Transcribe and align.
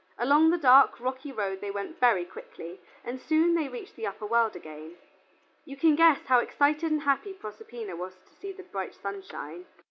Along 0.17 0.49
the 0.49 0.57
dark, 0.57 0.99
rocky 0.99 1.31
road 1.31 1.61
they 1.61 1.69
went 1.69 1.99
very 1.99 2.25
quickly, 2.25 2.81
and 3.03 3.21
soon 3.21 3.53
they 3.53 3.67
reached 3.69 3.95
the 3.95 4.07
upper 4.07 4.25
world 4.25 4.55
again. 4.55 4.95
You 5.63 5.77
can 5.77 5.93
guess 5.95 6.25
how 6.25 6.39
excited 6.39 6.91
and 6.91 7.01
happy 7.03 7.33
Proserpina 7.33 7.95
was 7.95 8.15
to 8.17 8.33
see 8.33 8.51
the 8.51 8.63
bright 8.63 8.95
sunshine. 8.95 9.67